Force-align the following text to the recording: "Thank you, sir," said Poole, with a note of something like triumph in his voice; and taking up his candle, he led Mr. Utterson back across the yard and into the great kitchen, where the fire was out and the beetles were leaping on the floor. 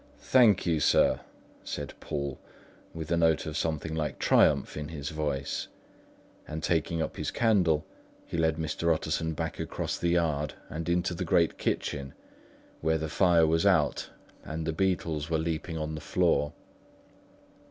"Thank 0.17 0.65
you, 0.65 0.79
sir," 0.79 1.19
said 1.63 1.93
Poole, 1.99 2.39
with 2.91 3.11
a 3.11 3.17
note 3.17 3.45
of 3.45 3.55
something 3.55 3.93
like 3.93 4.17
triumph 4.17 4.75
in 4.75 4.87
his 4.87 5.09
voice; 5.09 5.67
and 6.47 6.63
taking 6.63 7.03
up 7.03 7.17
his 7.17 7.29
candle, 7.29 7.85
he 8.25 8.35
led 8.35 8.55
Mr. 8.55 8.91
Utterson 8.91 9.33
back 9.33 9.59
across 9.59 9.99
the 9.99 10.09
yard 10.09 10.55
and 10.71 10.89
into 10.89 11.13
the 11.13 11.23
great 11.23 11.59
kitchen, 11.59 12.15
where 12.79 12.97
the 12.97 13.09
fire 13.09 13.45
was 13.45 13.63
out 13.63 14.09
and 14.43 14.65
the 14.65 14.73
beetles 14.73 15.29
were 15.29 15.37
leaping 15.37 15.77
on 15.77 15.93
the 15.93 16.01
floor. 16.01 16.51